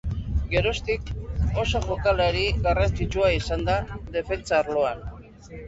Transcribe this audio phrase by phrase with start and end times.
[0.53, 1.11] Geroztik,
[1.65, 3.79] oso jokalari garrantzitsua izan da
[4.19, 5.09] defentsa arloan.